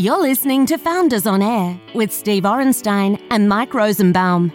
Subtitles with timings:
[0.00, 4.52] You're listening to Founders on Air with Steve Orenstein and Mike Rosenbaum.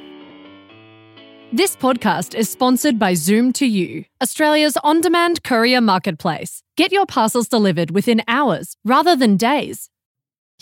[1.52, 6.64] This podcast is sponsored by Zoom2U, Australia's on demand courier marketplace.
[6.78, 9.90] Get your parcels delivered within hours rather than days.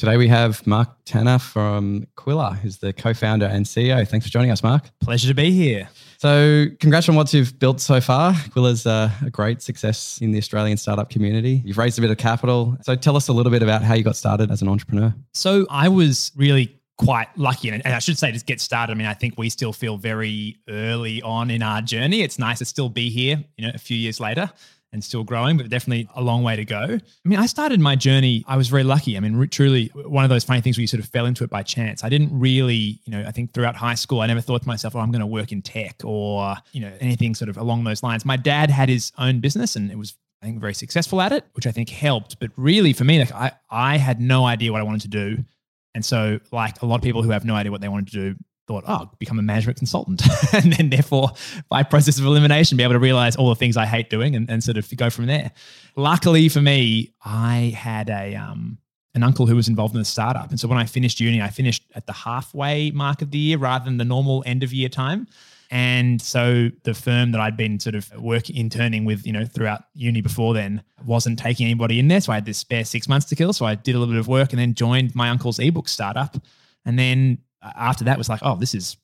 [0.02, 4.08] Today we have Mark Tanner from Qwilr, who's the co-founder and CEO.
[4.08, 4.90] Thanks for joining us, Mark.
[5.00, 5.90] Pleasure to be here.
[6.18, 8.34] So, congrats on what you've built so far.
[8.34, 8.90] Qwilr's a,
[9.22, 11.62] uh, a great success in the Australian startup community.
[11.64, 12.76] You've raised a bit of capital.
[12.82, 15.14] So, tell us a little bit about how you got started as an entrepreneur.
[15.36, 18.94] So, I was really quite lucky and, I should say just get started.
[18.94, 22.24] I mean, I think we still feel very early on in our journey.
[22.24, 24.50] It's nice to still be here, you know, a few years later
[24.94, 26.82] and still growing, but definitely a long way to go.
[26.82, 29.16] I mean, I started my journey, I was very lucky.
[29.16, 31.50] I mean, truly one of those funny things where you sort of fell into it
[31.50, 32.04] by chance.
[32.04, 34.96] I didn't really, you know, I think throughout high school, I never thought to myself,
[34.96, 38.04] oh, I'm going to work in tech or, you know, anything sort of along those
[38.04, 38.26] lines.
[38.26, 41.46] My dad had his own business and it was I think very successful at it,
[41.54, 42.40] which I think helped.
[42.40, 45.46] But really for me, like I, I had no idea what I wanted to do.
[45.94, 48.34] And so, like a lot of people who have no idea what they wanted to
[48.34, 48.36] do,
[48.72, 50.22] thought, oh, become a management consultant.
[50.54, 51.32] and then, therefore,
[51.70, 54.50] by process of elimination, be able to realize all the things I hate doing and,
[54.50, 55.52] and sort of go from there.
[55.96, 58.78] Luckily for me, I had a, um,
[59.14, 60.50] an uncle who was involved in the startup.
[60.50, 63.58] And so when I finished uni, I finished at the halfway mark of the year
[63.58, 65.28] rather than the normal end of year time.
[65.70, 69.84] And so the firm that I'd been sort of working interning with, you know, throughout
[69.94, 72.20] uni before then wasn't taking anybody in there.
[72.20, 73.54] So I had this spare six months to kill.
[73.54, 76.38] So I did a little bit of work and then joined my uncle's ebook startup.
[76.86, 78.98] And then after that was like, oh, this is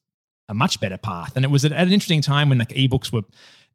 [0.49, 1.35] a much better path.
[1.35, 3.23] And it was at, an interesting time when like ebooks were,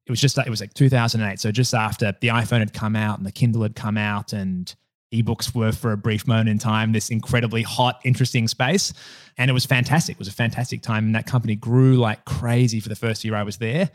[0.07, 1.39] it was just it was like 2008.
[1.41, 4.75] So just after the iPhone had come out and the Kindle had come out and
[5.13, 8.93] ebooks were for a brief moment in time this incredibly hot, interesting space.
[9.37, 10.17] And it was fantastic.
[10.17, 11.07] It was a fantastic time.
[11.07, 13.91] And that company grew like crazy for the first year I was there.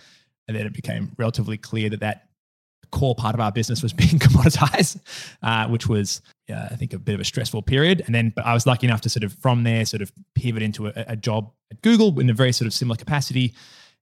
[0.48, 2.28] And then it became relatively clear that that
[2.92, 5.02] core part of our business was being commoditized,
[5.42, 8.04] uh, which was, uh, I think, a bit of a stressful period.
[8.06, 10.64] And then, but I was lucky enough to sort of from there sort of pivot
[10.64, 13.54] into a, a job at Google in a very sort of similar capacity.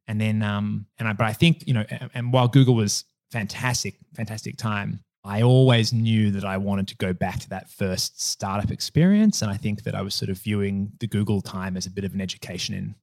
[0.07, 3.06] And then, um, and I, but I think, you know, and, and while Google was
[3.31, 8.22] fantastic, fantastic time, I always knew that I wanted to go back to that first
[8.22, 9.41] startup experience.
[9.41, 12.03] And I think that I was sort of viewing the Google time as a bit
[12.03, 12.95] of an education in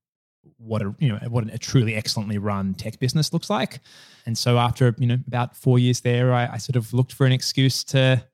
[0.58, 3.80] what a you know what a truly excellently run tech business looks like.
[4.26, 7.26] And so after you know about four years there, I, I sort of looked for
[7.26, 8.24] an excuse to.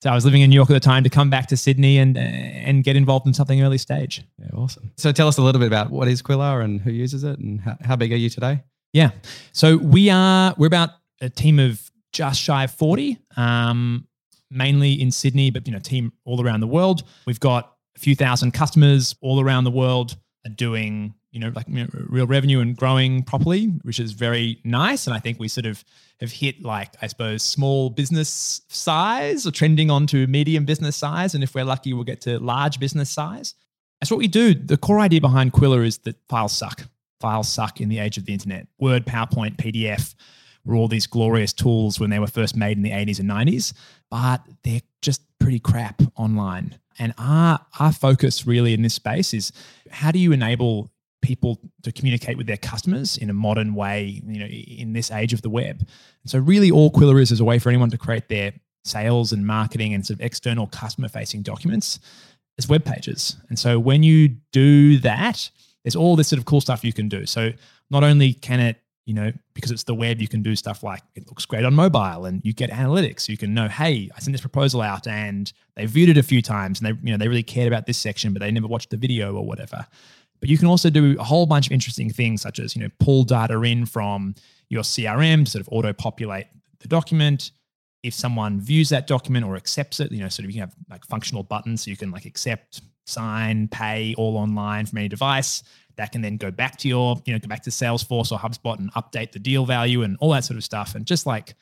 [0.00, 1.98] So I was living in New York at the time to come back to Sydney
[1.98, 4.22] and and get involved in something early stage.
[4.38, 4.92] Yeah, awesome.
[4.96, 7.60] So tell us a little bit about what is Qwilr and who uses it and
[7.60, 8.62] how, how big are you today?
[8.92, 9.10] Yeah,
[9.52, 14.06] so we are we're about a team of just shy of forty, um,
[14.50, 17.02] mainly in Sydney, but you know team all around the world.
[17.26, 20.16] We've got a few thousand customers all around the world
[20.46, 24.60] are doing you know, like you know, real revenue and growing properly, which is very
[24.64, 25.06] nice.
[25.06, 25.84] And I think we sort of
[26.20, 31.34] have hit like, I suppose, small business size or trending onto medium business size.
[31.34, 33.54] And if we're lucky, we'll get to large business size.
[34.00, 34.54] That's what we do.
[34.54, 36.88] The core idea behind Qwilr is that files suck.
[37.20, 38.66] Files suck in the age of the internet.
[38.78, 40.14] Word, PowerPoint, PDF
[40.64, 43.72] were all these glorious tools when they were first made in the 80s and 90s,
[44.10, 46.78] but they're just pretty crap online.
[46.98, 49.52] And our, our focus really in this space is
[49.90, 50.90] how do you enable
[51.20, 55.32] people to communicate with their customers in a modern way, you know, in this age
[55.32, 55.80] of the web.
[55.80, 58.52] And so really all Qwilr is is a way for anyone to create their
[58.84, 61.98] sales and marketing and sort of external customer facing documents
[62.58, 63.36] as web pages.
[63.48, 65.50] And so when you do that,
[65.84, 67.26] there's all this sort of cool stuff you can do.
[67.26, 67.52] So
[67.90, 71.00] not only can it, you know, because it's the web, you can do stuff like
[71.14, 73.28] it looks great on mobile and you get analytics.
[73.28, 76.42] You can know, hey, I sent this proposal out and they viewed it a few
[76.42, 78.90] times and they, you know, they really cared about this section, but they never watched
[78.90, 79.86] the video or whatever.
[80.40, 82.90] But you can also do a whole bunch of interesting things, such as you know
[83.00, 84.34] pull data in from
[84.68, 86.46] your CRM to sort of auto populate
[86.80, 87.50] the document.
[88.04, 90.76] If someone views that document or accepts it, you know, sort of you can have
[90.88, 95.64] like functional buttons, so you can like accept, sign, pay all online from any device.
[95.96, 98.78] That can then go back to your, you know, go back to Salesforce or HubSpot
[98.78, 101.54] and update the deal value and all that sort of stuff, and just like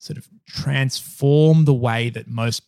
[0.00, 2.64] sort of transform the way that most,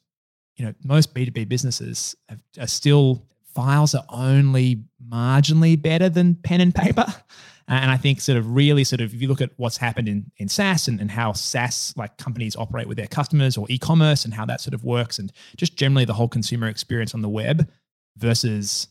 [0.57, 3.27] you know, most B two B businesses have, are still
[3.61, 7.07] files are only marginally better than pen and paper.
[7.73, 10.33] And I think sort of really sort of if you look at what's happened in,
[10.39, 14.35] in SaaS and, and how SaaS like companies operate with their customers or e-commerce and
[14.35, 17.71] how that sort of works and just generally the whole consumer experience on the web
[18.17, 18.89] versus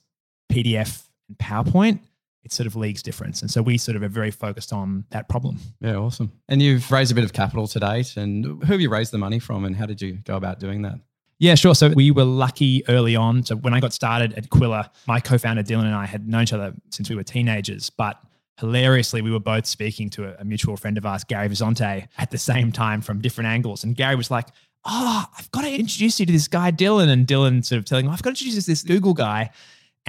[0.50, 2.00] PDF and PowerPoint,
[2.46, 3.42] it's sort of leagues difference.
[3.42, 5.60] And so we sort of are very focused on that problem.
[5.82, 6.32] Yeah, awesome.
[6.48, 8.16] And you've raised a bit of capital to date.
[8.16, 10.84] And who have you raised the money from and how did you go about doing
[10.84, 11.00] that?
[11.40, 11.74] Yeah, sure.
[11.74, 13.44] So we were lucky early on.
[13.46, 16.54] So when I got started at Qwilr, my co-founder Dylan and I had known each
[16.54, 18.22] other since we were teenagers, but
[18.60, 22.38] hilariously, we were both speaking to a, mutual friend of ours, Gary Vazonte, at the
[22.38, 23.86] same time from different angles.
[23.86, 24.50] And Gary was like,
[24.86, 27.08] oh, I've got to introduce you to this guy, Dylan.
[27.08, 29.52] And Dylan sort of telling him, I've got to introduce this Google guy.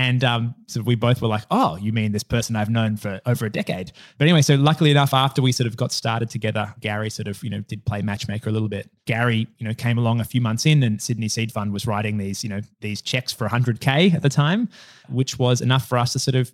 [0.00, 3.20] And um, so we both were like, oh, you mean this person I've known for
[3.26, 3.92] over a decade?
[4.16, 7.44] But anyway, so luckily enough, after we sort of got started together, Gary sort of,
[7.44, 8.90] you know, did play matchmaker a little bit.
[9.04, 12.16] Gary, you know, came along a few months in and Sydney Seed Fund was writing
[12.16, 14.70] these, you know, these checks for 100K at the time,
[15.10, 16.50] which was enough for us to sort of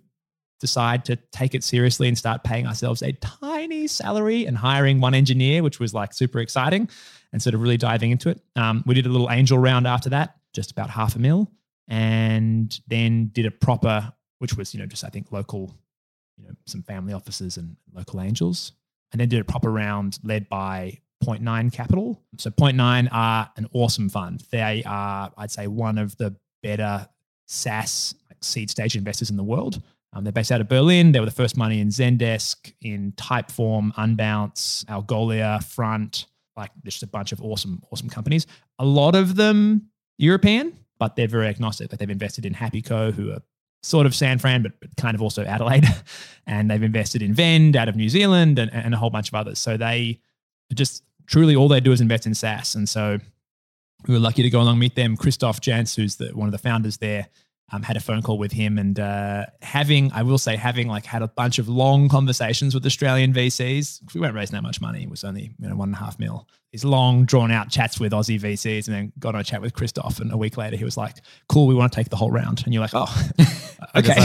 [0.59, 5.13] decide to take it seriously and start paying ourselves a tiny salary and hiring one
[5.13, 6.89] engineer, which was like super exciting
[7.31, 8.41] and sort of really diving into it.
[8.57, 11.49] Um, we did a little angel round after that, just about half a mil,
[11.87, 15.73] and then did a proper, which was, you know, just I think local,
[16.37, 18.73] you know, some family offices and local angels,
[19.11, 22.21] and then did a proper round led by Point Nine Capital.
[22.37, 24.43] So Point Nine are an awesome fund.
[24.51, 27.07] They are, I'd say, one of the better
[27.47, 29.81] SaaS like seed stage investors in the world.
[30.13, 31.11] Um, they're based out of Berlin.
[31.11, 37.03] They were the first money in Zendesk, in Typeform, Unbounce, Algolia, Front, like there's just
[37.03, 38.47] a bunch of awesome, awesome companies.
[38.79, 41.91] A lot of them European, but they're very agnostic.
[41.91, 43.41] Like they've invested in HappyCo, who are
[43.83, 45.85] sort of San Fran, but, but kind of also Adelaide.
[46.47, 49.35] and they've invested in Vend out of New Zealand and, and a whole bunch of
[49.35, 49.59] others.
[49.59, 50.19] So they
[50.73, 52.75] just truly all they do is invest in SaaS.
[52.75, 53.19] And so
[54.07, 55.17] we were lucky to go along meet them.
[55.17, 57.27] Christoph Janz, who's the, one of the founders there,
[57.71, 61.05] um, had a phone call with him and uh, having, I will say, having like
[61.05, 64.13] had a bunch of long conversations with Australian VCs.
[64.13, 66.17] We weren't raising that much money; it was only you know one and a half
[66.17, 66.47] mil.
[66.71, 69.73] These long, drawn out chats with Aussie VCs, and then got on a chat with
[69.73, 70.19] Christoph.
[70.19, 71.17] And a week later, he was like,
[71.49, 73.13] "Cool, we want to take the whole round." And you're like, "Oh,
[73.95, 74.15] okay,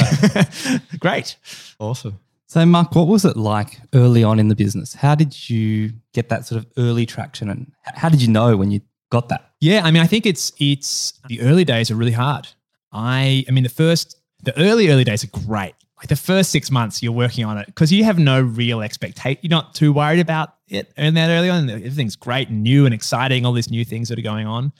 [1.00, 1.36] great,
[1.80, 2.18] Awesome.
[2.46, 4.92] So, Mark, what was it like early on in the business?
[4.92, 8.70] How did you get that sort of early traction, and how did you know when
[8.70, 9.52] you got that?
[9.60, 12.46] Yeah, I mean, I think it's it's the early days are really hard.
[12.92, 15.74] I I mean, the first the early early days are great.
[15.98, 19.38] Like the first six months, you're working on it because you have no real expectation.
[19.42, 21.70] You're not too worried about it and that early on.
[21.70, 23.46] Everything's great and new and exciting.
[23.46, 24.72] All these new things that are going on.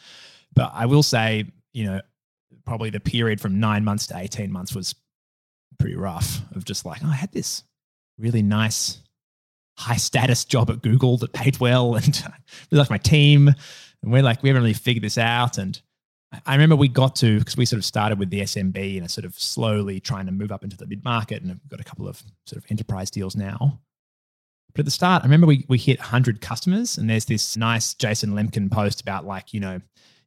[0.55, 2.01] But I will say, you know,
[2.67, 4.95] probably the period from nine months to eighteen months was
[5.79, 6.41] pretty rough.
[6.57, 7.63] Of just like, oh, I had this
[8.19, 8.99] really nice
[9.77, 12.25] high status job at Google that paid well and
[12.71, 13.49] really like my team.
[14.03, 15.59] And we're like, we haven't really figured this out.
[15.59, 15.81] And
[16.47, 19.09] I remember we got to, because we sort of started with the SMB and are
[19.09, 21.85] sort of slowly trying to move up into the mid market and have got a
[21.85, 23.81] couple of sort of enterprise deals now.
[24.75, 27.93] But at the start, I remember we, we hit 100 customers and there's this nice
[27.95, 29.81] Jason Lemkin post about like, you know,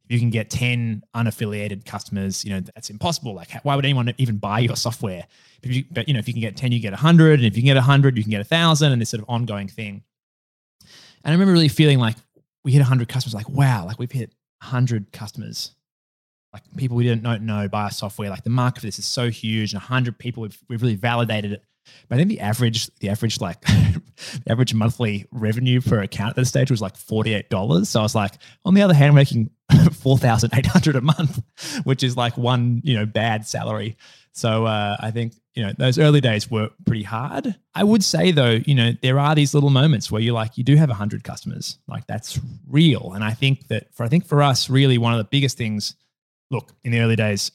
[0.08, 3.34] if you can get 10 unaffiliated customers, you know, that's impossible.
[3.34, 5.26] Like, why would anyone even buy your software?
[5.62, 7.40] But, you, but, you know, if you can get 10, you get 100.
[7.40, 9.66] And if you can get 100, you can get 1,000 and this sort of ongoing
[9.66, 10.04] thing.
[10.80, 10.90] And
[11.24, 12.14] I remember really feeling like
[12.62, 14.30] we hit 100 customers, like, wow, like we've hit
[14.62, 15.72] 100 customers.
[16.56, 18.30] Like people we didn't know, know buy our software.
[18.30, 21.52] Like the market for this is so huge and 100 people, we've, we've really validated
[21.52, 21.62] it.
[22.08, 26.36] But I think the average, the average like the average monthly revenue per account at
[26.36, 27.86] this stage was like $48.
[27.86, 28.32] So I was like,
[28.64, 29.50] on the other hand, making
[29.92, 31.42] 4,800 a month,
[31.84, 33.98] which is like one, you know, bad salary.
[34.32, 37.54] So uh, I think, you know, those early days were pretty hard.
[37.74, 40.64] I would say though, you know, there are these little moments where you're like, you
[40.64, 41.78] do have 100 customers.
[41.86, 43.12] Like that's real.
[43.14, 45.94] And I think that for, I think for us, really one of the biggest things,
[46.50, 47.52] look, in the early days,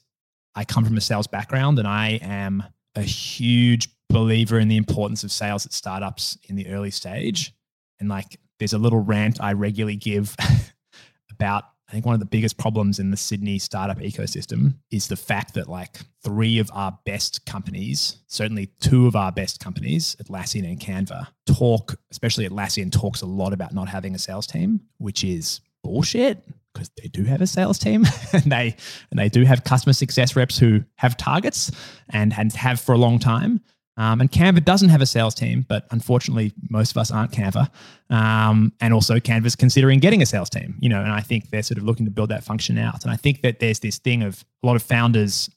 [0.56, 2.64] I come from a sales background and I am
[2.96, 7.54] a huge believer in the importance of sales at startups in the early stage.
[8.00, 10.36] And like, there's a little rant I regularly give
[11.32, 15.18] about I think one of the biggest problems in the Sydney startup ecosystem is the
[15.18, 20.64] fact that like three of our best companies, certainly two of our best companies, Atlassian
[20.64, 25.26] and Canva, talk, especially Atlassian talks a lot about not having a sales team, which
[25.26, 26.42] is bullshit
[26.74, 28.76] because they do have a sales team and they
[29.10, 31.72] and they do have customer success reps who have targets
[32.10, 33.62] and, and have for a long time.
[33.98, 37.70] Um, and Canva doesn't have a sales team, but unfortunately, most of us aren't Canva.
[38.10, 41.62] Um, and also, Canva's considering getting a sales team, you know, and I think they're
[41.62, 43.04] sort of looking to build that function out.
[43.04, 45.50] And I think that there's this thing of a lot of founders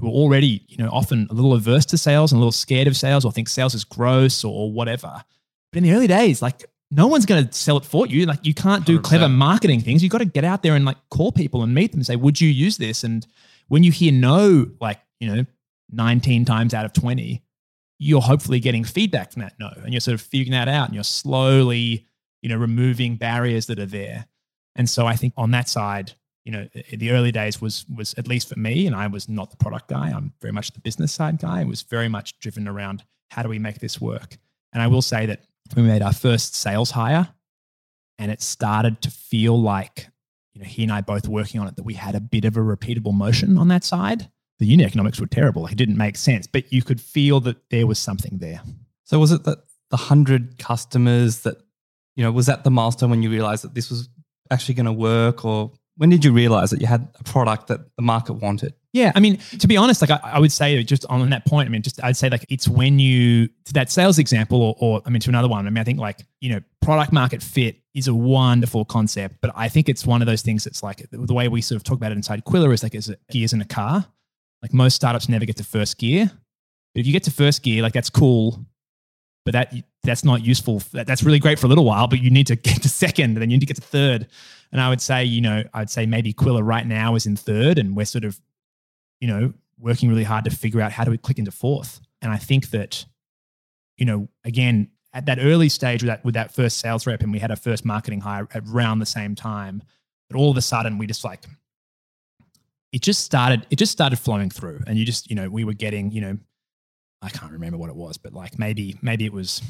[0.00, 2.88] who are already, you know, often a little averse to sales and a little scared
[2.88, 5.22] of sales or think sales is gross or whatever.
[5.70, 8.26] But in the early days, like no one's going to sell it for you.
[8.26, 9.02] Like you can't do 100%.
[9.02, 10.02] clever marketing things.
[10.02, 12.16] You've got to get out there and like call people and meet them and say,
[12.16, 13.02] would you use this?
[13.02, 13.26] And
[13.68, 15.46] when you hear no, like, you know,
[15.90, 17.42] 19 times out of 20,
[17.98, 19.70] you're hopefully getting feedback from that no.
[19.82, 22.06] And you're sort of figuring that out and you're slowly,
[22.42, 24.26] you know, removing barriers that are there.
[24.76, 26.12] And so I think on that side,
[26.44, 29.50] you know, the early days was was at least for me, and I was not
[29.52, 30.10] the product guy.
[30.10, 31.60] I'm very much the business side guy.
[31.60, 34.38] It was very much driven around how do we make this work.
[34.72, 35.44] And I will say that
[35.76, 37.28] we made our first sales hire,
[38.18, 40.08] and it started to feel like,
[40.54, 42.56] you know, he and I both working on it that we had a bit of
[42.56, 44.30] a repeatable motion on that side.
[44.58, 47.86] The unit economics were terrible; it didn't make sense, but you could feel that there
[47.86, 48.62] was something there.
[49.04, 49.58] So, was it that
[49.90, 51.56] the hundred customers that
[52.16, 54.08] you know was that the milestone when you realized that this was
[54.50, 57.80] actually going to work, or when did you realize that you had a product that
[57.96, 58.74] the market wanted?
[58.92, 61.66] Yeah, I mean, to be honest, like I, I, would say just on that point,
[61.66, 65.02] I mean, just I'd say like it's when you to that sales example, or, or
[65.06, 65.66] I mean, to another one.
[65.66, 69.50] I mean, I think like you know, product market fit is a wonderful concept, but
[69.54, 71.96] I think it's one of those things that's like the way we sort of talk
[71.96, 74.04] about it inside Qwilr is like as gears in a car.
[74.60, 76.30] Like most startups never get to first gear,
[76.94, 78.64] but if you get to first gear, like that's cool,
[79.46, 80.80] but that that's not useful.
[80.92, 83.30] That, that's really great for a little while, but you need to get to second,
[83.30, 84.28] and then you need to get to third.
[84.70, 87.78] And I would say, you know, I'd say maybe Qwilr right now is in third,
[87.78, 88.38] and we're sort of
[89.22, 92.00] you know, working really hard to figure out how do we click into fourth.
[92.20, 93.06] And I think that,
[93.96, 97.32] you know, again, at that early stage with that with that first sales rep, and
[97.32, 99.80] we had our first marketing hire around the same time,
[100.28, 101.44] but all of a sudden we just like
[102.90, 104.80] it just started it just started flowing through.
[104.88, 106.38] And you just, you know, we were getting, you know,
[107.22, 109.62] I can't remember what it was, but like maybe, maybe it was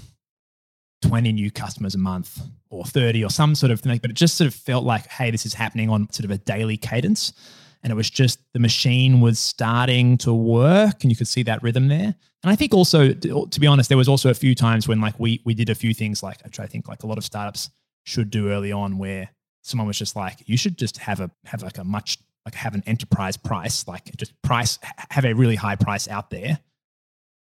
[1.02, 2.40] 20 new customers a month
[2.70, 3.98] or 30 or some sort of thing.
[3.98, 6.38] But it just sort of felt like, hey, this is happening on sort of a
[6.38, 7.34] daily cadence
[7.82, 11.62] and it was just the machine was starting to work and you could see that
[11.62, 12.14] rhythm there.
[12.42, 15.18] And i think also to be honest there was also a few times when like
[15.20, 17.70] we we did a few things like i think like a lot of startups
[18.04, 19.30] should do early on where
[19.62, 22.74] someone was just like you should just have a have like a much like have
[22.74, 26.58] an enterprise price like just price have a really high price out there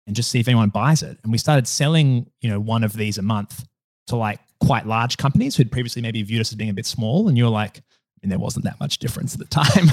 [0.07, 1.17] and just see if anyone buys it.
[1.23, 3.65] And we started selling you know one of these a month
[4.07, 7.27] to like quite large companies who'd previously maybe viewed us as being a bit small
[7.27, 7.81] and you're like
[8.23, 9.87] mean, there wasn't that much difference at the time.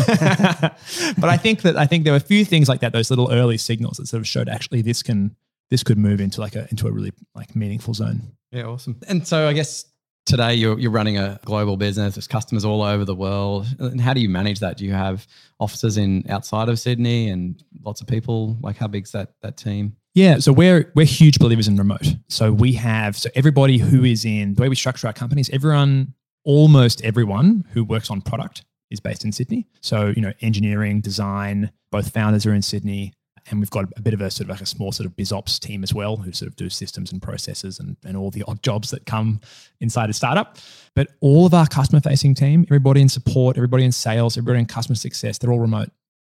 [1.19, 3.31] but I think that I think there were a few things like that, those little
[3.33, 5.37] early signals that sort of showed actually this can
[5.71, 8.33] this could move into like a into a really like meaningful zone.
[8.53, 9.01] Yeah, awesome.
[9.09, 9.85] And so I guess
[10.27, 12.15] today you're you're running a global business.
[12.15, 13.67] There's customers all over the world.
[13.79, 14.77] And how do you manage that?
[14.77, 15.27] Do you have
[15.59, 18.57] offices in outside of Sydney and lots of people?
[18.61, 19.97] Like how big's that that team?
[20.15, 22.07] Yeah, so we're we're huge believers in remote.
[22.29, 26.15] So we have so everybody who is in the way we structure our companies, everyone
[26.45, 29.67] almost everyone who works on product is based in Sydney.
[29.81, 33.13] So, you know, engineering, design, both founders are in Sydney.
[33.51, 35.33] And we've got a bit of a sort of like a small sort of biz
[35.33, 38.45] ops team as well, who sort of do systems and processes and, and all the
[38.47, 39.41] odd jobs that come
[39.81, 40.59] inside a startup.
[40.95, 44.67] But all of our customer facing team, everybody in support, everybody in sales, everybody in
[44.67, 45.91] customer success, they're all remote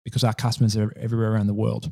[0.05, 1.91] because our customers are everywhere around the world.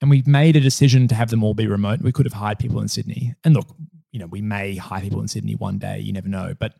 [0.00, 2.02] And we've made a decision to have them all be remote.
[2.02, 3.34] We could have hired people in Sydney.
[3.44, 3.74] And look,
[4.12, 6.54] you know, we may hire people in Sydney one day, you never know.
[6.58, 6.74] But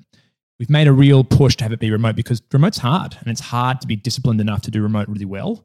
[0.59, 3.41] we've made a real push to have it be remote because remote's hard and it's
[3.41, 5.65] hard to be disciplined enough to do remote really well.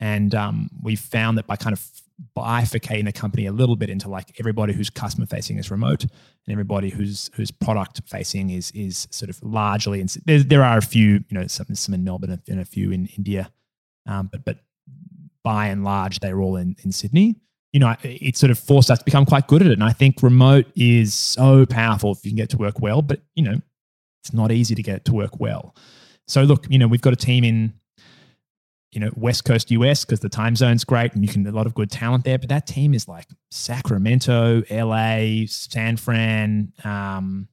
[0.00, 2.02] And um, we've found that by kind of
[2.36, 6.52] bifurcating the company a little bit into like everybody who's customer facing is remote and
[6.52, 10.82] everybody who's who's product facing is is sort of largely in, there, there are a
[10.82, 13.50] few you know some, some in Melbourne and a few in India.
[14.06, 14.58] Um, but but
[15.42, 17.36] by and large they're all in, in Sydney.
[17.72, 19.72] You know it sort of forced us to become quite good at it.
[19.72, 23.20] And I think remote is so powerful if you can get to work well but
[23.34, 23.60] you know
[24.24, 25.74] it's not easy to get it to work well.
[26.26, 27.74] So look, you know, we've got a team in,
[28.90, 31.66] you know, West Coast US because the time zone's great and you can a lot
[31.66, 32.38] of good talent there.
[32.38, 37.48] But that team is like Sacramento, LA, San Fran, um,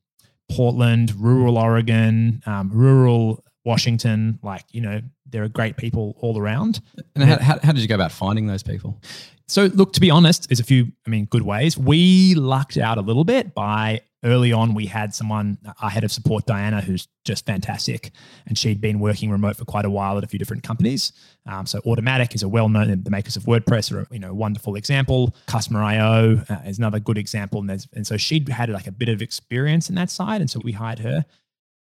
[0.50, 4.40] Portland, rural Oregon, um, rural Washington.
[4.42, 6.82] Like, you know, there are great people all around.
[7.16, 9.02] And how, how, how did you go about finding those people?
[9.48, 11.78] So, look, to be honest, there's a few, I mean, good ways.
[11.78, 16.12] We lucked out a little bit by early on, we had someone, our head of
[16.12, 18.12] support, Diana, who's just fantastic.
[18.46, 21.12] And she'd been working remote for quite a while at a few different companies.
[21.46, 24.76] Um, so Automattic is a well-known, the makers of WordPress are a you know, wonderful
[24.76, 25.36] example.
[25.48, 27.60] Customer IO uh, is another good example.
[27.62, 30.42] And, and so she'd had like a bit of experience in that side.
[30.42, 31.26] And so we hired her.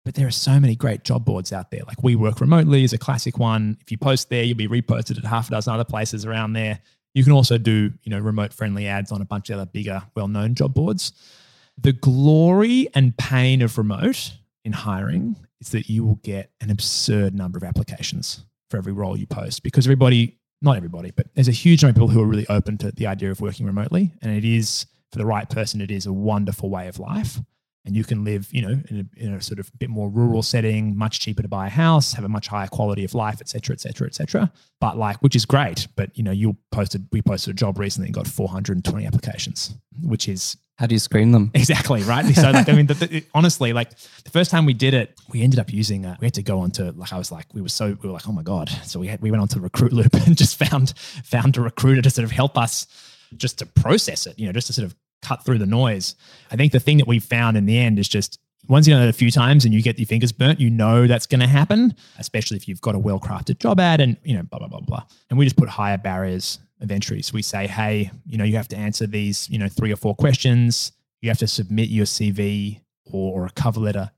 [0.03, 1.81] But there are so many great job boards out there.
[1.85, 3.77] Like We Work Remotely is a classic one.
[3.81, 6.79] If you post there, you'll be reposted at half a dozen other places around there.
[7.13, 10.01] You can also do, you know, remote friendly ads on a bunch of other bigger,
[10.15, 11.11] well-known job boards.
[11.77, 17.35] The glory and pain of remote in hiring is that you will get an absurd
[17.35, 21.51] number of applications for every role you post because everybody, not everybody, but there's a
[21.51, 24.11] huge number of people who are really open to the idea of working remotely.
[24.21, 27.39] And it is, for the right person, it is a wonderful way of life
[27.85, 30.43] and you can live, you know, in a, in a, sort of bit more rural
[30.43, 33.49] setting, much cheaper to buy a house, have a much higher quality of life, et
[33.49, 34.51] cetera, et cetera, et cetera.
[34.79, 35.87] But like, which is great.
[35.95, 39.73] But you know, you posted, we posted a job recently and got 420 applications,
[40.03, 41.51] which is how do you screen them?
[41.61, 42.25] Exactly right.
[42.35, 43.91] So like, I mean, the, the, honestly, like
[44.23, 46.05] the first time we did it, we ended up using.
[46.05, 48.13] A, we had to go onto like I was like we were so we were
[48.13, 48.69] like oh my god.
[48.83, 52.25] So we had we went onto RecruitLoop and just found found a recruiter to sort
[52.25, 52.87] of help us
[53.37, 54.39] just to process it.
[54.39, 56.15] You know, just to sort of cut through the noise.
[56.51, 59.03] I think the thing that we found in the end is just once you know
[59.03, 61.47] it a few times and you get your fingers burnt, you know that's going to
[61.47, 64.67] happen, especially if you've got a well crafted job ad and, you know, blah, blah,
[64.67, 65.03] blah, blah.
[65.29, 67.21] And we just put higher barriers of entry.
[67.21, 69.95] So we say, hey, you know, you have to answer these, you know, three or
[69.95, 70.91] four questions.
[71.21, 74.11] You have to submit your CV or, or a cover letter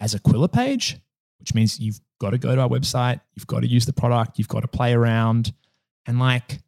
[0.00, 0.96] as a Qwilr page.
[1.38, 4.38] which means you've got to go to our website, you've got to use the product,
[4.38, 5.52] you've got to play around.
[6.06, 6.60] And like,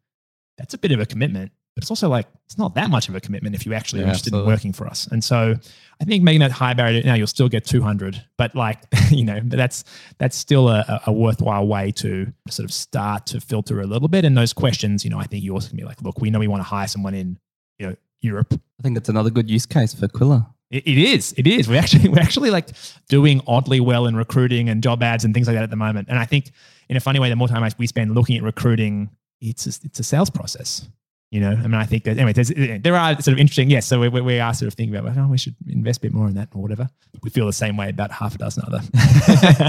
[0.58, 3.14] that's a bit of a commitment, but it's also like, it's not that much of
[3.14, 4.50] a commitment if you actually Yeah, are interested absolutely.
[4.52, 5.06] in working for us.
[5.06, 5.54] And so
[6.00, 8.78] I think making that high barrier, now you'll still get 200, but like,
[9.10, 9.84] you know, but that's,
[10.18, 14.24] that's still a, a worthwhile way to sort of start to filter a little bit.
[14.24, 16.38] And those questions, you know, I think you also can be like, look, we know
[16.38, 17.38] we want to hire someone in,
[17.78, 20.46] you know, Europe I think that's another good use case for Qwilr.
[20.70, 21.34] it, it is.
[21.36, 21.66] It is.
[21.68, 22.68] We actually we're actually like
[23.08, 26.08] doing oddly well in recruiting and job ads and things like that at the moment.
[26.08, 26.52] And I think
[26.88, 29.10] in a funny way, the more time we spend looking at recruiting,
[29.40, 30.88] it's a, it's a sales process.
[31.32, 33.70] You know, I mean, I think that anyway, there's, eh, there are sort of interesting.
[33.70, 36.02] Yes, so we, we we are sort of thinking about, oh, we should invest a
[36.02, 36.90] bit more in that or whatever.
[37.22, 38.82] We feel the same way about half a dozen other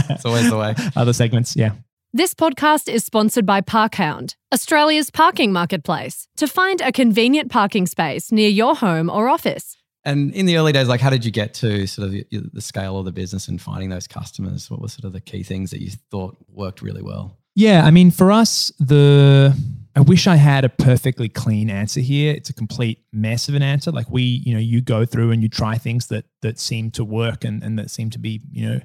[0.10, 0.76] It's always the way.
[0.98, 1.56] other segments.
[1.56, 1.72] Yeah.
[2.12, 6.28] This podcast is sponsored by Parkhound, Australia's parking marketplace.
[6.36, 10.74] To find a convenient parking space near your home or office, And in the early
[10.74, 13.48] days, like how did you get to sort of the, the scale of the business
[13.48, 14.70] and finding those customers?
[14.70, 17.38] What were sort of the key things that you thought worked really well?
[17.56, 19.56] Yeah, I mean, for us, the
[19.96, 22.34] I wish I had a perfectly clean answer here.
[22.34, 23.92] It's a complete mess of an answer.
[23.92, 27.06] Like we, you know, you go through and you try things that that seem to
[27.06, 28.80] work and and that seem to be, you know,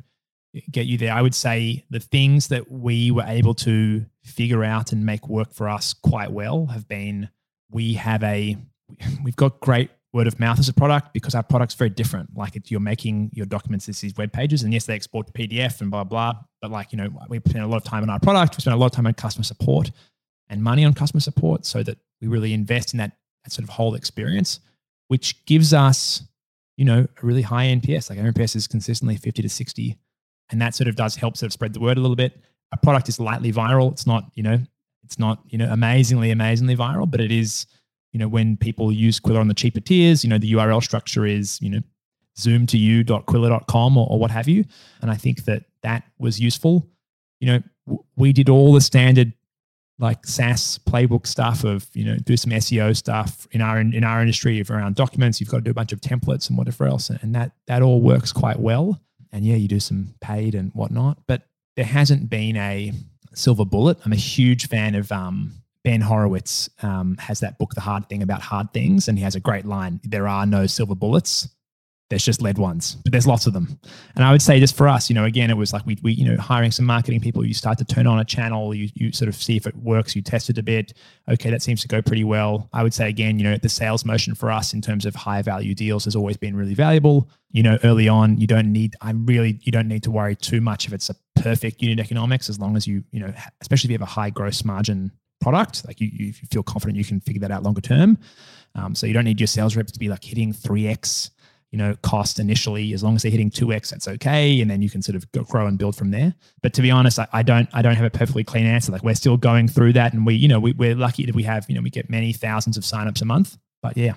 [0.70, 1.14] get you there.
[1.14, 5.54] I would say the things that we were able to figure out and make work
[5.54, 7.30] for us quite well have been
[7.70, 8.58] we have a
[9.24, 12.36] we've got great word of mouth as a product because our product's very different.
[12.36, 15.80] Like you're making your documents as these web pages, and yes, they export to PDF
[15.80, 16.34] and blah blah.
[16.60, 18.58] But like you know, we spend a lot of time on our product.
[18.58, 19.90] We spend a lot of time on customer support
[20.48, 23.12] and money on customer support, so that we really invest in that,
[23.44, 24.60] that sort of whole experience,
[25.08, 26.22] which gives us,
[26.76, 28.10] you know, a really high NPS.
[28.10, 29.96] Like our NPS is consistently fifty to sixty,
[30.50, 32.40] and that sort of does help sort of spread the word a little bit.
[32.72, 33.92] Our product is lightly viral.
[33.92, 34.58] It's not, you know,
[35.02, 37.66] it's not, you know, amazingly, amazingly viral, but it is
[38.12, 41.26] you know, when people use Qwilr on the cheaper tiers, you know, the URL structure
[41.26, 41.80] is, you know,
[42.38, 44.64] zoom to or, or what have you.
[45.02, 46.88] And I think that that was useful.
[47.40, 49.32] You know, w- we did all the standard
[49.98, 54.20] like SaaS playbook stuff of, you know, do some SEO stuff in our, in our
[54.20, 55.40] industry around documents.
[55.40, 57.10] You've got to do a bunch of templates and whatever else.
[57.10, 59.00] And that, that all works quite well.
[59.32, 61.42] And yeah, you do some paid and whatnot, but
[61.76, 62.92] there hasn't been a
[63.34, 63.98] silver bullet.
[64.04, 65.52] I'm a huge fan of, um,
[65.84, 69.36] Ben Horowitz um, has that book, The Hard Thing About Hard Things, and he has
[69.36, 71.48] a great line There are no silver bullets.
[72.10, 73.78] There's just lead ones, but there's lots of them.
[74.16, 76.12] And I would say just for us, you know, again, it was like we, we
[76.12, 79.12] you know, hiring some marketing people, you start to turn on a channel, you, you
[79.12, 80.94] sort of see if it works, you test it a bit.
[81.30, 82.70] Okay, that seems to go pretty well.
[82.72, 85.42] I would say again, you know, the sales motion for us in terms of high
[85.42, 87.28] value deals has always been really valuable.
[87.50, 90.62] You know, early on, you don't need, I'm really, you don't need to worry too
[90.62, 93.90] much if it's a perfect unit economics as long as you, you know, especially if
[93.90, 95.86] you have a high gross margin product.
[95.86, 98.18] Like you, you feel confident you can figure that out longer term.
[98.74, 101.30] Um, so you don't need your sales reps to be like hitting 3x,
[101.70, 102.92] you know, cost initially.
[102.92, 104.60] As long as they're hitting 2x, that's okay.
[104.60, 106.34] And then you can sort of go, grow and build from there.
[106.62, 108.92] But to be honest, I, I don't I don't have a perfectly clean answer.
[108.92, 110.12] Like we're still going through that.
[110.12, 112.32] And we, you know, we, we're lucky that we have, you know, we get many
[112.32, 113.58] thousands of signups a month.
[113.82, 114.14] But yeah.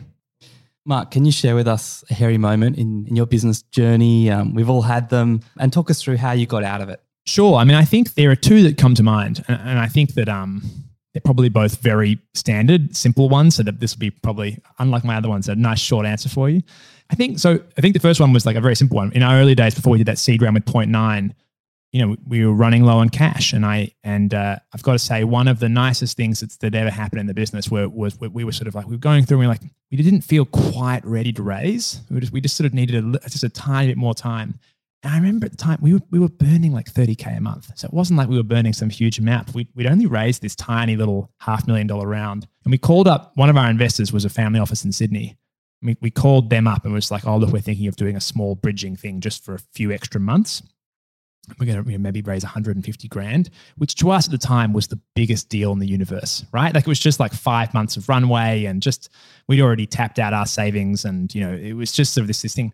[0.85, 4.31] Mark, can you share with us a hairy moment in, in your business journey?
[4.31, 7.01] Um, we've all had them and talk us through how you got out of it.
[7.27, 7.57] Sure.
[7.57, 9.43] I mean, I think there are two that come to mind.
[9.47, 10.63] And, and I think that um
[11.13, 13.55] they're probably both very standard, simple ones.
[13.55, 16.49] So that this will be probably, unlike my other ones, a nice short answer for
[16.49, 16.61] you.
[17.11, 17.59] I think so.
[17.77, 19.11] I think the first one was like a very simple one.
[19.11, 21.35] In our early days, before we did that seed round with Point Nine,
[21.91, 24.99] you know, we were running low on cash, and I and uh, I've got to
[24.99, 28.17] say, one of the nicest things that's, that ever happened in the business were, was
[28.17, 30.21] we were sort of like we were going through, and we were like we didn't
[30.21, 32.01] feel quite ready to raise.
[32.09, 34.57] We just we just sort of needed a, just a tiny bit more time.
[35.03, 37.71] And I remember at the time we were we were burning like 30k a month.
[37.75, 39.53] So it wasn't like we were burning some huge amount.
[39.53, 42.47] We, we'd only raised this tiny little half million dollar round.
[42.63, 45.37] And we called up one of our investors was a family office in Sydney.
[45.81, 48.21] We, we called them up and was like, oh, look, we're thinking of doing a
[48.21, 50.61] small bridging thing just for a few extra months.
[51.59, 54.73] We're going to you know, maybe raise 150 grand, which to us at the time
[54.73, 56.73] was the biggest deal in the universe, right?
[56.73, 59.09] Like it was just like five months of runway and just
[59.47, 62.43] we'd already tapped out our savings and, you know, it was just sort of this,
[62.43, 62.71] this thing.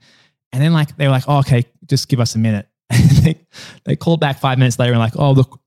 [0.52, 2.68] And then like they were like, oh, okay, just give us a minute.
[3.22, 3.40] they,
[3.86, 5.60] they called back five minutes later and like, oh, look,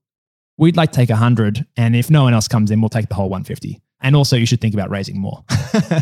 [0.57, 1.65] we'd like to take 100.
[1.75, 3.81] And if no one else comes in, we'll take the whole 150.
[4.01, 5.43] And also, you should think about raising more.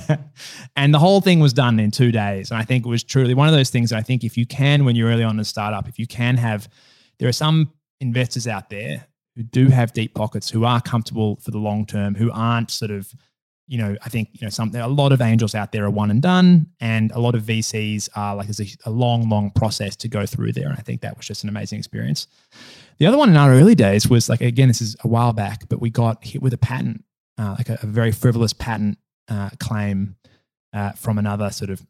[0.76, 2.50] and the whole thing was done in two days.
[2.50, 4.86] And I think it was truly one of those things I think if you can,
[4.86, 6.70] when you're early on in a startup, if you can have,
[7.20, 11.52] there are some investors out there who do have deep pockets, who are comfortable for
[11.52, 13.14] the long term, who aren't sort of
[13.70, 16.10] you know, I think you know some a lot of angels out there are one
[16.10, 19.96] and done, and a lot of VCs are like there's a, a long, long process
[19.98, 20.68] to go through there.
[20.68, 22.26] And I think that was just an amazing experience.
[22.98, 25.70] The other one in our early days was like again, this is a while back,
[25.70, 27.04] but we got hit with a patent,
[27.40, 28.98] uh, like a, a very frivolous patent
[29.30, 30.16] uh, claim
[30.74, 31.82] uh, from another sort of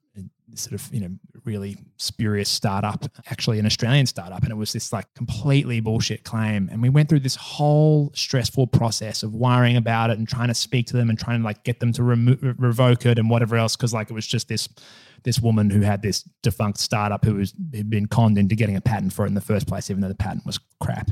[0.56, 1.10] sort of you know
[1.46, 6.70] really spurious startup, actually an Australian startup, and it was this like completely bullshit claim.
[6.72, 10.54] And we went through this whole stressful process of worrying about it and trying to
[10.54, 13.56] speak to them and trying to like get them to remo- revoke it and whatever
[13.56, 14.68] else because like it was just this
[15.24, 18.82] this woman who had this defunct startup who was had been conned into getting a
[18.82, 21.12] patent for it in the first place, even though the patent was crap.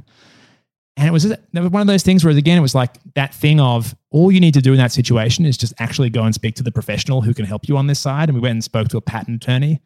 [0.98, 3.96] And it was, one of those things where, again, it was like that thing of
[4.10, 6.64] all you need to do in that situation is just actually go and speak to
[6.64, 8.30] the professional who can help you on this side.
[8.30, 9.80] And we went and spoke to a patent attorney.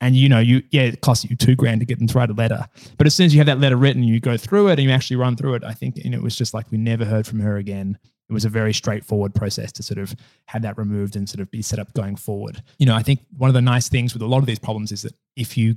[0.00, 2.30] And you know, you yeah, it costs you two grand to get them to write
[2.30, 2.66] a letter.
[2.98, 4.90] But as soon as you have that letter written, you go through it and you
[4.90, 5.64] actually run through it.
[5.64, 7.98] I think and it was just like we never heard from her again.
[8.28, 10.14] It was a very straightforward process to sort of
[10.46, 12.62] have that removed and sort of be set up going forward.
[12.78, 14.92] You know, I think one of the nice things with a lot of these problems
[14.92, 15.76] is that if you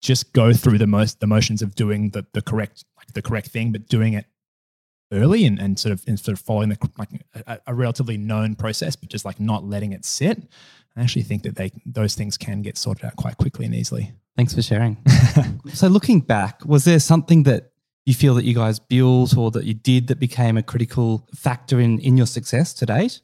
[0.00, 3.72] just go through the most the motions of doing the the correct the correct thing,
[3.72, 4.26] but doing it
[5.12, 7.08] early and, and sort of and sort of following the like
[7.46, 10.48] a, a, relatively known process, but just like not letting it sit.
[10.96, 14.12] I actually think that they those things can get sorted out quite quickly and easily.
[14.36, 14.96] Thanks for sharing.
[15.72, 17.72] so looking back, was there something that
[18.06, 21.80] you feel that you guys built or that you did that became a critical factor
[21.80, 23.20] in in your success to date?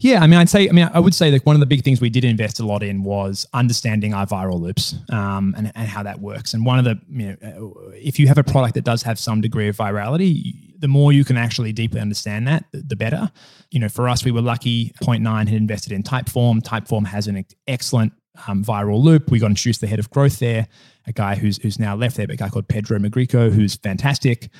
[0.00, 1.82] Yeah, I mean, I'd say, I mean, I would say that one of the big
[1.82, 5.88] things we did invest a lot in was understanding our viral loops um, and, and
[5.88, 6.54] how that works.
[6.54, 9.40] And one of the, you know, if you have a product that does have some
[9.40, 13.30] degree of virality, the more you can actually deeply understand that, the better.
[13.70, 14.92] You know, for us, we were lucky.
[15.02, 16.62] Point Nine had invested in Typeform.
[16.62, 18.12] Typeform has an excellent
[18.46, 19.30] um, viral loop.
[19.30, 20.68] We got introduced the head of growth there,
[21.06, 24.50] a guy who's who's now left there, but a guy called Pedro Magrico, who's fantastic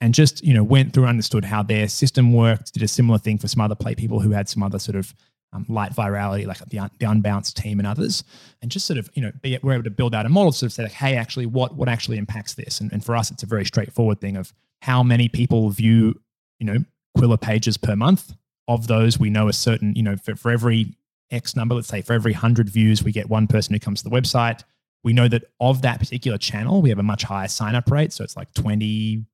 [0.00, 3.38] and just you know went through understood how their system worked did a similar thing
[3.38, 5.14] for some other play people who had some other sort of
[5.54, 8.24] um, light virality like the, the unbounced team and others.
[8.60, 10.58] And just sort of you know be, we're able to build out a model to
[10.58, 12.80] sort of say like hey actually what what actually impacts this?
[12.80, 14.52] And, and for us it's a very straightforward thing of
[14.82, 16.20] how many people view
[16.58, 16.78] you know
[17.16, 18.34] Qwilr pages per month.
[18.66, 20.94] Of those we know a certain you know for, for every
[21.30, 24.08] x number let's say for every 100 views we get one person who comes to
[24.08, 24.62] the website
[25.04, 28.12] we know that of that particular channel, we have a much higher sign up rate.
[28.12, 29.24] So it's like 20%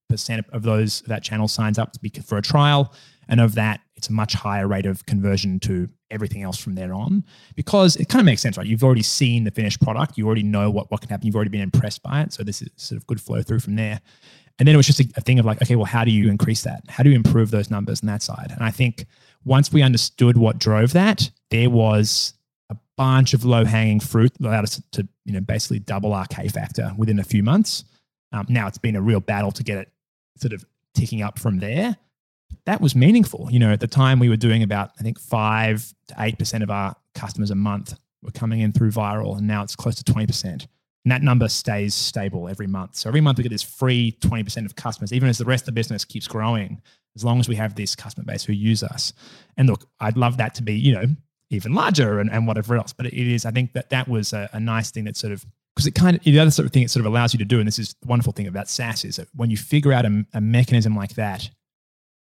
[0.53, 2.93] of those, that channel signs up to be for a trial.
[3.29, 6.93] And of that, it's a much higher rate of conversion to everything else from there
[6.93, 8.67] on because it kind of makes sense, right?
[8.67, 10.19] You've already seen the finished product.
[10.19, 11.27] You already know what, what can happen.
[11.27, 12.33] You've already been impressed by it.
[12.33, 14.01] So this is sort of good flow through from there.
[14.59, 16.29] And then it was just a, a thing of like, okay, well, how do you
[16.29, 16.83] increase that?
[16.89, 18.51] How do you improve those numbers on that side?
[18.51, 19.07] And I think
[19.45, 22.35] once we understood what drove that, there was
[23.01, 26.49] bunch of low hanging fruit that allowed us to, you know, basically double our K
[26.49, 27.85] factor within a few months.
[28.31, 29.89] Um, now it's been a real battle to get it
[30.37, 31.97] sort of ticking up from there.
[32.67, 33.49] That was meaningful.
[33.51, 36.71] You know, at the time we were doing about, I think, five to 8% of
[36.71, 40.45] our customers a month were coming in through viral, and now it's close to 20%.
[40.45, 40.67] And
[41.07, 42.97] that number stays stable every month.
[42.97, 45.67] So every month we get this free 20% of customers, even as the rest of
[45.67, 46.83] the business keeps growing,
[47.17, 49.15] as long as we have this customer base who use us.
[49.57, 51.07] And look, I'd love that to be, you know,
[51.51, 52.93] even larger and, and whatever else.
[52.93, 55.45] But it is, I think that that was a, a nice thing that sort of
[55.75, 57.45] because it kind of the other sort of thing it sort of allows you to
[57.45, 60.05] do, and this is the wonderful thing about SaaS is that when you figure out
[60.05, 61.49] a, a mechanism like that,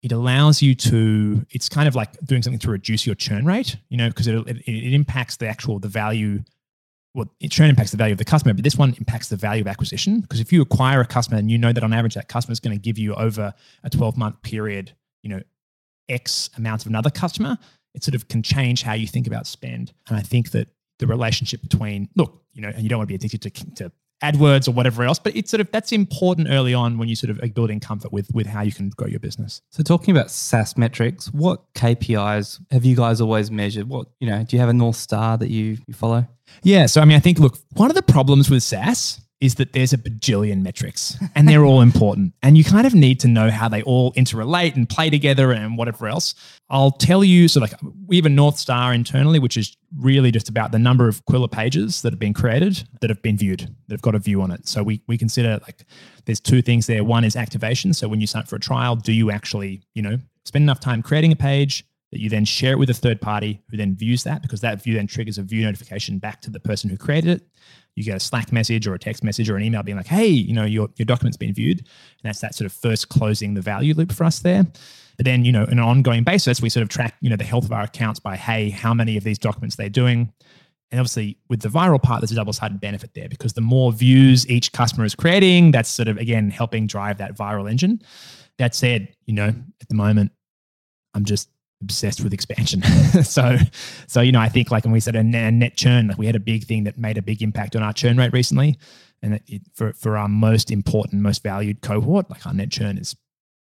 [0.02, 1.46] it allows you to.
[1.50, 4.36] It's kind of like doing something to reduce your churn rate, you know, because it,
[4.48, 6.44] it, it impacts the actual the value.
[7.16, 9.62] Well, it churn impacts the value of the customer, but this one impacts the value
[9.62, 10.22] of acquisition.
[10.22, 12.60] Because if you acquire a customer and you know that on average that customer is
[12.60, 13.54] going to give you over
[13.84, 14.92] a 12 month period,
[15.24, 15.42] you know,
[16.08, 17.58] X amount of another customer,
[17.94, 19.94] it sort of can change how you think about spend.
[20.08, 20.68] And I think that
[21.00, 23.92] the relationship between, look, you know, and you don't want to be addicted to, to
[24.24, 27.30] AdWords or whatever else, but it's sort of that's important early on when you sort
[27.30, 29.62] of are building comfort with with how you can grow your business.
[29.70, 33.88] So talking about SaaS metrics, what KPIs have you guys always measured?
[33.88, 36.28] What, you know, do you have a North Star that you, you follow?
[36.64, 36.86] Yeah.
[36.88, 39.94] So I mean, I think look, one of the problems with SaaS is that there's
[39.94, 42.34] a bajillion metrics and they're all important.
[42.44, 45.78] And you kind of need to know how they all interrelate and play together and
[45.78, 46.36] whatever else.
[46.70, 47.74] I'll tell you, so like
[48.06, 51.50] we have a North Star internally, which is really just about the number of Qwilr
[51.50, 54.52] pages that have been created that have been viewed, that have got a view on
[54.52, 54.68] it.
[54.68, 55.86] So we we consider like
[56.26, 57.04] there's two things there.
[57.04, 57.94] One is activation.
[57.94, 60.80] So when you sign up for a trial, do you actually, you know, spend enough
[60.80, 63.96] time creating a page that you then share it with a third party who then
[63.96, 66.98] views that because that view then triggers a view notification back to the person who
[66.98, 67.48] created it
[68.00, 70.28] you get a Slack message or a text message or an email being like, hey,
[70.28, 71.80] you know, your, your document's been viewed.
[71.80, 71.88] And
[72.24, 74.64] that's that sort of first closing the value loop for us there.
[75.18, 77.44] But then, you know, on an ongoing basis, we sort of track, you know, the
[77.44, 80.32] health of our accounts by, hey, how many of these documents they're doing.
[80.92, 83.92] And obviously, with the viral part, there's a double sided benefit there because the more
[83.92, 88.02] views each customer is creating, that's sort of, again, helping drive that viral engine.
[88.60, 90.32] That said, you know, at the moment,
[91.14, 91.50] I'm just
[91.82, 92.82] obsessed with expansion.
[93.24, 93.58] so,
[94.08, 96.36] so you know, I think like when we said a net churn, like we had
[96.36, 98.78] a big thing that made a big impact on our churn rate recently,
[99.22, 103.16] and it, for for our most important, most valued cohort, like our net churn is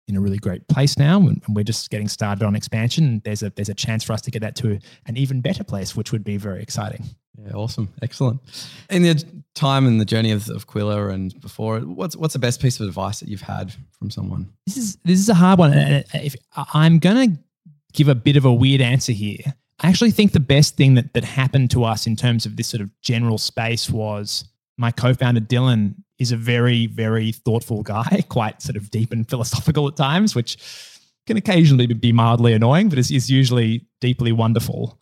[0.07, 3.23] in a really great place now, and, and we're just getting started on expansion.
[3.25, 5.97] There's a there's a chance for us to get that to an even better place,
[5.97, 7.05] which would be very exciting.
[7.37, 8.41] Yeah, awesome, excellent.
[8.91, 9.25] In the
[9.55, 12.87] time and the journey of, of Qwilr and before, what's what's the best piece of
[12.87, 14.53] advice that you've had from someone?
[14.67, 15.73] This is this is a hard one.
[15.73, 16.37] Uh, uh, if
[16.75, 17.37] I'm gonna
[17.95, 21.15] give a bit of a weird answer here, I actually think the best thing that
[21.15, 24.45] that happened to us in terms of this sort of general space was
[24.77, 29.89] my co-founder Dylan is a very very thoughtful guy, quite sort of deep and philosophical
[29.89, 30.59] at times, which
[31.27, 35.01] can occasionally be mildly annoying, but is, is usually deeply wonderful.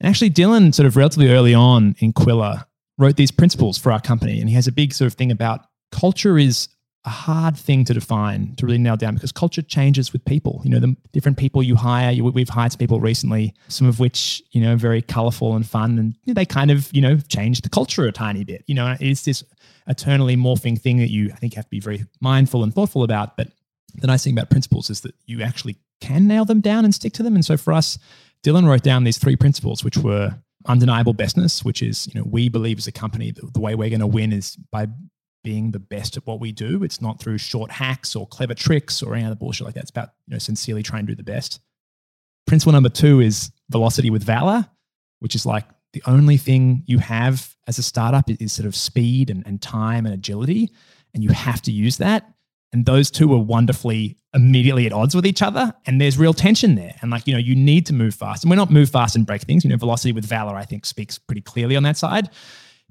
[0.00, 2.64] And actually, Dylan, sort of relatively early on in Qwilr,
[2.98, 4.40] wrote these principles for our company.
[4.40, 6.68] And he has a big sort of thing about culture is
[7.06, 10.62] a hard thing to define, to really nail down, because culture changes with people.
[10.64, 14.00] You know, the different people you hire, you, we've hired some people recently, some of
[14.00, 15.98] which, you know, very colorful and fun.
[15.98, 18.64] And they kind of, you know, change the culture a tiny bit.
[18.66, 19.44] You know, it's this
[19.86, 23.36] eternally morphing thing that you, I think, have to be very mindful and thoughtful about.
[23.36, 23.48] But
[23.94, 27.12] the nice thing about principles is that you actually can nail them down and stick
[27.14, 27.34] to them.
[27.34, 27.98] And so for us,
[28.42, 30.34] Dylan wrote down these three principles, which were
[30.66, 34.00] undeniable bestness, which is, you know, we believe as a company the way we're going
[34.00, 34.86] to win is by
[35.44, 36.82] being the best at what we do.
[36.82, 39.82] It's not through short hacks or clever tricks or any other bullshit like that.
[39.82, 41.60] It's about you know sincerely trying to do the best.
[42.46, 44.68] Principle number two is velocity with valor,
[45.20, 49.30] which is like the only thing you have as a startup is, sort of speed
[49.30, 50.70] and, and time and agility,
[51.14, 52.28] and you have to use that.
[52.72, 55.72] And those two are wonderfully immediately at odds with each other.
[55.86, 56.96] And there's real tension there.
[57.00, 58.42] And like, you know, you need to move fast.
[58.42, 59.64] And we're not move fast and break things.
[59.64, 62.30] You know, velocity with valor, I think, speaks pretty clearly on that side.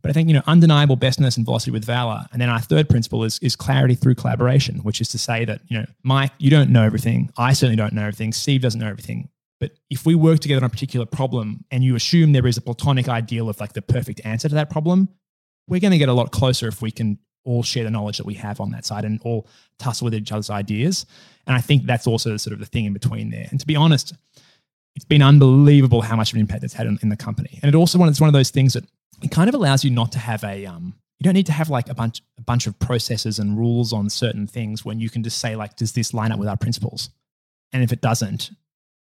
[0.03, 2.25] But I think, you know, undeniable bestness and velocity with valor.
[2.33, 5.61] And then our third principle is, is clarity through collaboration, which is to say that,
[5.69, 7.31] you know, Mike, you don't know everything.
[7.37, 8.33] I certainly don't know everything.
[8.33, 9.29] Steve doesn't know everything.
[9.61, 12.61] But if we work together on a particular problem and you assume there is a
[12.61, 15.07] platonic ideal of like the perfect answer to that problem,
[15.69, 18.25] we're going to get a lot closer if we can all share the knowledge that
[18.25, 19.47] we have on that side and all
[19.79, 21.05] tussle with each other's ideas.
[21.47, 23.47] And I think that's also sort of the thing in between there.
[23.51, 24.13] And to be honest,
[24.97, 27.59] it's been unbelievable how much of an impact it's had in, in the company.
[27.61, 28.83] And it also one, it's one of those things that
[29.23, 31.69] it kind of allows you not to have a um, you don't need to have
[31.69, 35.23] like a bunch a bunch of processes and rules on certain things when you can
[35.23, 37.09] just say like does this line up with our principles?
[37.71, 38.51] And if it doesn't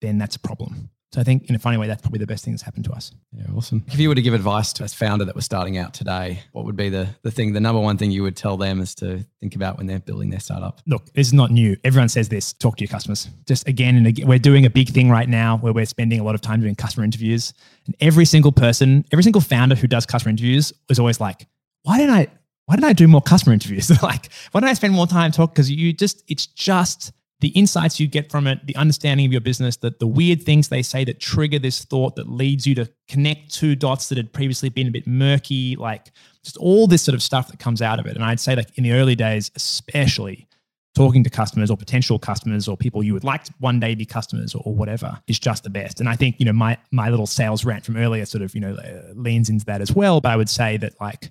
[0.03, 2.45] then that's a problem so i think in a funny way that's probably the best
[2.45, 3.13] thing that's happened to us.
[3.33, 3.83] Yeah awesome.
[3.89, 6.67] If you were to give advice to a founder that was starting out today what
[6.67, 9.25] would be the the thing the number one thing you would tell them is to
[9.41, 10.83] think about when they're building their startup?
[10.87, 11.77] Look this is not new.
[11.85, 13.29] Everyone says this talk to your customers.
[13.47, 16.25] Just again and again we're doing a big thing right now where we're spending a
[16.25, 17.55] lot of time doing customer interviews.
[17.87, 21.47] And every single person, every single founder who does customer interviews is always like,
[21.83, 22.27] why didn't I,
[22.67, 23.91] why didn't I do more customer interviews?
[24.03, 25.53] like, why don't I spend more time talking?
[25.53, 29.41] Because you just, it's just the insights you get from it, the understanding of your
[29.41, 32.91] business, that the weird things they say that trigger this thought that leads you to
[33.09, 37.15] connect two dots that had previously been a bit murky, like just all this sort
[37.15, 38.15] of stuff that comes out of it.
[38.15, 40.49] And I'd say like in the early days, especially,
[40.97, 44.07] talking to customers or potential customers or people you would like to one day be
[44.07, 46.01] customers or, or, whatever is just the best.
[46.01, 48.63] And I think, you know, my my little sales rant from earlier sort of, you
[48.63, 50.23] know, uh, leans into that as well.
[50.23, 51.31] But I would say that like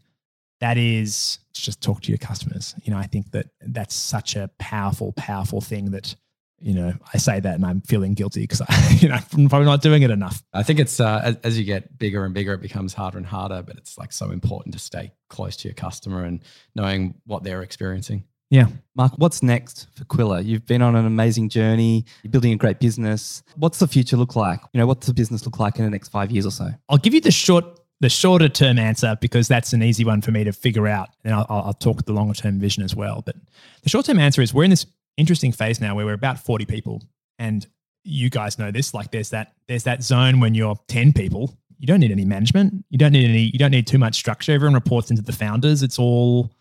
[0.62, 2.76] that is just talk to your customers.
[2.84, 6.16] You know, I think that that's such a powerful, powerful thing that
[6.60, 9.66] you know, I say that and I'm feeling guilty because I, you know, I'm probably
[9.66, 10.42] not doing it enough.
[10.54, 13.28] I think it's uh, as, as, you get bigger and bigger, it becomes harder and
[13.28, 13.62] harder.
[13.62, 16.42] But it's like so important to stay close to your customer and
[16.74, 18.24] knowing what they're experiencing.
[18.50, 18.68] Yeah.
[18.96, 20.46] Mark, what's next for Qwilr?
[20.46, 22.06] You've been on an amazing journey.
[22.24, 23.44] You're building a great business.
[23.56, 24.60] What's the future look like?
[24.72, 26.70] You know, what's the business look like in the next five years or so?
[26.88, 27.66] I'll give you the short,
[28.02, 31.10] the shorter term answer because that's an easy one for me to figure out.
[31.24, 33.22] And I'll, I'll talk the longer term vision as well.
[33.26, 33.36] But
[33.84, 34.86] the short term answer is we're in this
[35.18, 37.02] interesting phase now where we're about 40 people.
[37.40, 37.66] And
[38.04, 41.58] you guys know this, like there's that, there's that zone when you're 10 people.
[41.78, 42.86] You don't need any management.
[42.90, 44.54] You don't need any, you don't need too much structure.
[44.54, 45.84] Everyone reports into the founders.
[45.84, 46.52] It's all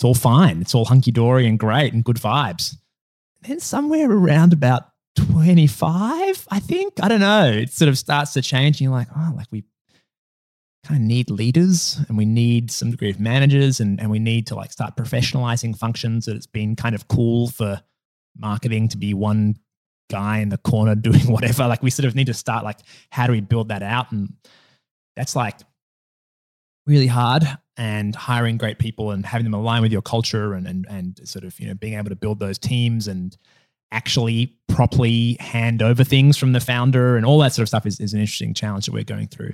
[0.00, 0.62] it's all fine.
[0.62, 2.74] It's all hunky dory and great and good vibes.
[3.42, 4.84] And then somewhere around about
[5.16, 8.76] 25, I think, I don't know, it sort of starts to change.
[8.76, 9.64] And you're like, oh, like we
[10.84, 14.46] kind of need leaders and we need some degree of managers and, and we need
[14.46, 17.80] to like start professionalizing functions that it's been kind of cool for
[18.36, 19.56] marketing to be one
[20.10, 21.66] guy in the corner doing whatever.
[21.66, 22.78] Like we sort of need to start like,
[23.10, 24.10] how do we build that out?
[24.12, 24.32] And
[25.16, 25.58] that's like
[26.86, 27.44] really hard
[27.76, 31.44] and hiring great people and having them align with your culture and, and, and sort
[31.44, 33.36] of, you know, being able to build those teams and
[33.92, 38.00] actually properly hand over things from the founder and all that sort of stuff is,
[38.00, 39.52] is an interesting challenge that we're going through.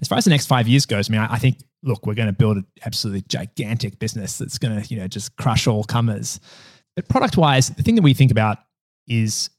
[0.00, 2.14] As far as the next five years goes, I mean, I, I think, look, we're
[2.14, 5.84] going to build an absolutely gigantic business that's going to, you know, just crush all
[5.84, 6.40] comers.
[6.96, 8.58] But product wise, the thing that we think about
[9.06, 9.50] is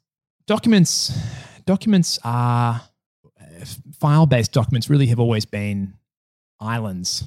[0.47, 1.17] documents.
[1.65, 2.81] Documents are
[3.99, 5.93] file based documents really have always been
[6.59, 7.23] islands.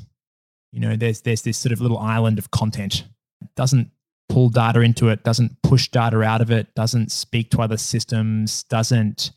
[0.72, 3.04] You know, there's there's this sort of little island of content.
[3.40, 3.90] It doesn't
[4.28, 8.64] pull data into it, doesn't push data out of it, doesn't speak to other systems,
[8.64, 9.32] doesn't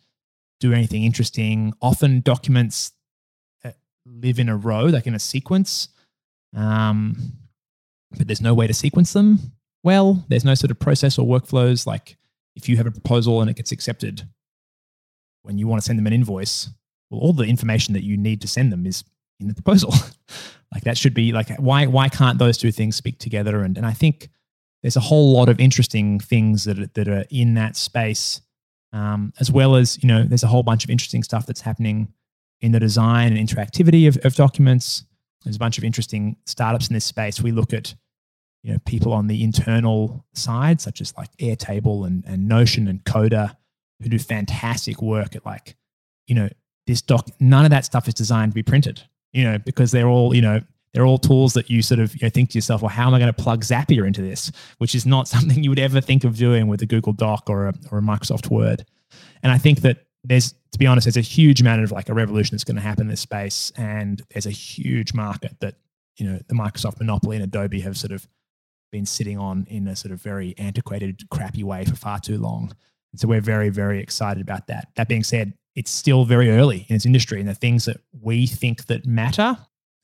[0.60, 1.74] do anything interesting.
[1.82, 3.01] Often documents uh,
[4.06, 5.90] live in a row, like in a sequence.
[6.56, 7.34] Um,
[8.18, 10.26] but there's no way to sequence them well.
[10.28, 11.86] There's no sort of process or workflows.
[11.88, 12.18] Like
[12.56, 14.28] if you have a proposal and it gets accepted,
[15.44, 16.70] when you want to send them an invoice,
[17.10, 19.04] well, all the information that you need to send them is
[19.40, 19.94] in the proposal.
[20.74, 23.64] like that should be like why why can't those two things speak together?
[23.64, 24.30] And and I think
[24.82, 28.42] there's a whole lot of interesting things that are, that are in that space,
[28.94, 32.14] um, as well as you know there's a whole bunch of interesting stuff that's happening
[32.62, 35.04] in the design and interactivity of, of documents.
[35.44, 37.42] There's a bunch of interesting startups in this space.
[37.42, 37.94] We look at
[38.64, 43.04] you know people on the internal side, such as like Airtable and, and Notion and
[43.04, 43.58] Coda,
[44.02, 45.76] who do fantastic work at like
[46.28, 46.50] you know
[46.86, 47.28] this doc.
[47.40, 49.02] None of that stuff is designed to be printed,
[49.34, 50.62] you know, because they're all you know
[50.94, 53.14] they're all tools that you sort of you know, think to yourself, well, how am
[53.14, 54.52] I going to plug Zapier into this?
[54.78, 57.68] Which is not something you would ever think of doing with a Google Doc or
[57.68, 58.86] a, or a Microsoft Word.
[59.42, 62.14] And I think that there's, to be honest, there's a huge amount of like a
[62.14, 63.72] revolution that's going to happen in this space.
[63.76, 65.76] And there's a huge market that,
[66.18, 68.28] you know, the Microsoft monopoly and Adobe have sort of
[68.92, 72.76] been sitting on in a sort of very antiquated, crappy way for far too long.
[73.12, 74.90] And so we're very, very excited about that.
[74.96, 78.46] That being said, it's still very early in its industry, and the things that we
[78.46, 79.58] think that matter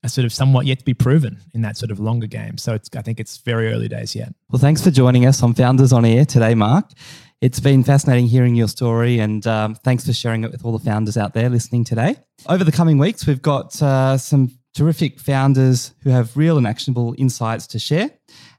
[0.04, 2.58] are sort of somewhat yet to be proven in that sort of longer game.
[2.58, 4.34] So I think it's very early days yet.
[4.50, 6.92] Well, thanks for joining us on Founders on Air today, Mark.
[7.40, 10.84] It's been fascinating hearing your story, and um, thanks for sharing it with all the
[10.84, 12.16] founders out there listening today.
[12.50, 17.14] Over the coming weeks, we've got uh, some terrific founders who have real and actionable
[17.18, 18.10] insights to share.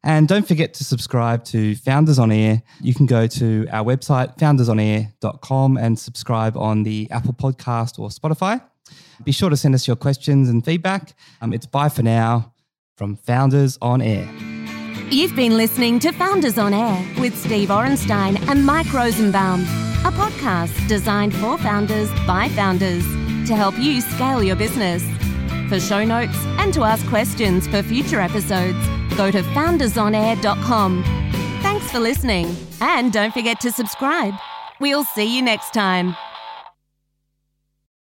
[0.05, 2.63] And don't forget to subscribe to Founders on Air.
[2.81, 8.63] You can go to our website, foundersonair.com, and subscribe on the Apple Podcast or Spotify.
[9.25, 11.15] Be sure to send us your questions and feedback.
[11.41, 12.53] Um, it's bye for now
[12.97, 14.58] from Founders on Air.
[15.11, 19.63] You've been listening to Founders on Air with Steve Orenstein and Mike Rosenbaum,
[20.05, 23.03] a podcast designed for founders by founders
[23.49, 25.03] to help you scale your business.
[25.71, 28.79] For show notes and to ask questions for future episodes,
[29.17, 31.03] go to foundersonair.com.
[31.63, 34.35] Thanks for listening, and don't forget to subscribe.
[34.79, 36.15] We'll see you next time.